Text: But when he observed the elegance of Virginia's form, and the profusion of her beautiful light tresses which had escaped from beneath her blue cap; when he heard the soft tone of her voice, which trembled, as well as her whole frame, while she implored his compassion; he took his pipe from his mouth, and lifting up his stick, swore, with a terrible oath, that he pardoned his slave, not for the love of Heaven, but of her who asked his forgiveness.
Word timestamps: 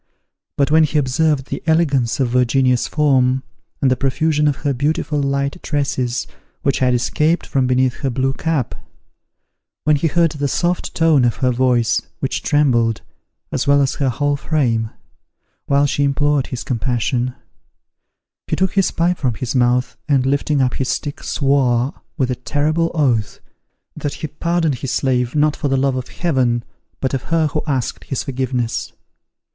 But 0.57 0.71
when 0.71 0.83
he 0.83 0.97
observed 0.97 1.45
the 1.51 1.61
elegance 1.67 2.19
of 2.19 2.29
Virginia's 2.29 2.87
form, 2.87 3.43
and 3.83 3.91
the 3.91 3.95
profusion 3.95 4.47
of 4.47 4.55
her 4.65 4.73
beautiful 4.73 5.21
light 5.21 5.61
tresses 5.61 6.25
which 6.63 6.79
had 6.79 6.95
escaped 6.95 7.45
from 7.45 7.67
beneath 7.67 7.97
her 7.97 8.09
blue 8.09 8.33
cap; 8.33 8.73
when 9.83 9.95
he 9.95 10.07
heard 10.07 10.31
the 10.31 10.47
soft 10.47 10.95
tone 10.95 11.23
of 11.23 11.35
her 11.35 11.51
voice, 11.51 12.01
which 12.19 12.41
trembled, 12.41 13.03
as 13.51 13.67
well 13.67 13.79
as 13.79 13.93
her 13.93 14.09
whole 14.09 14.35
frame, 14.35 14.89
while 15.67 15.85
she 15.85 16.03
implored 16.03 16.47
his 16.47 16.63
compassion; 16.63 17.35
he 18.47 18.55
took 18.55 18.73
his 18.73 18.89
pipe 18.89 19.19
from 19.19 19.35
his 19.35 19.53
mouth, 19.53 19.97
and 20.09 20.25
lifting 20.25 20.63
up 20.63 20.73
his 20.73 20.89
stick, 20.89 21.23
swore, 21.23 21.93
with 22.17 22.31
a 22.31 22.35
terrible 22.35 22.89
oath, 22.95 23.39
that 23.95 24.15
he 24.15 24.25
pardoned 24.27 24.79
his 24.79 24.89
slave, 24.89 25.35
not 25.35 25.55
for 25.55 25.67
the 25.67 25.77
love 25.77 25.95
of 25.95 26.07
Heaven, 26.07 26.63
but 27.01 27.13
of 27.13 27.25
her 27.25 27.45
who 27.49 27.61
asked 27.67 28.05
his 28.05 28.23
forgiveness. 28.23 28.93